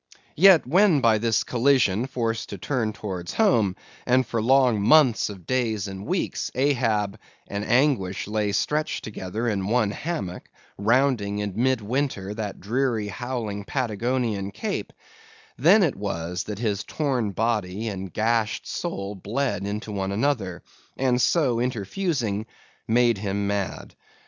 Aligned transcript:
Yet, 0.35 0.65
when 0.65 0.99
by 0.99 1.19
this 1.19 1.43
collision 1.43 2.07
forced 2.07 2.49
to 2.49 2.57
turn 2.57 2.91
towards 2.91 3.35
home, 3.35 3.75
and 4.07 4.25
for 4.25 4.41
long 4.41 4.81
months 4.81 5.29
of 5.29 5.45
days 5.45 5.87
and 5.87 6.07
weeks, 6.07 6.49
Ahab 6.55 7.19
and 7.47 7.63
anguish 7.63 8.27
lay 8.27 8.51
stretched 8.51 9.03
together 9.03 9.47
in 9.47 9.67
one 9.67 9.91
hammock, 9.91 10.49
rounding 10.75 11.37
in 11.37 11.53
mid 11.55 11.81
winter 11.81 12.33
that 12.33 12.59
dreary, 12.59 13.09
howling 13.09 13.63
Patagonian 13.63 14.49
Cape; 14.49 14.91
then 15.55 15.83
it 15.83 15.95
was, 15.95 16.45
that 16.45 16.57
his 16.57 16.83
torn 16.83 17.29
body 17.29 17.87
and 17.87 18.11
gashed 18.11 18.65
soul 18.65 19.13
bled 19.13 19.67
into 19.67 19.91
one 19.91 20.11
another; 20.11 20.63
and 20.97 21.21
so 21.21 21.57
interfusing, 21.57 22.47
made 22.87 23.19
him 23.19 23.45
mad. 23.45 23.93